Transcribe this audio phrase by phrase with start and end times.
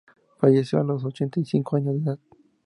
[0.39, 2.19] Falleció a los ochenta y cinco años de edad.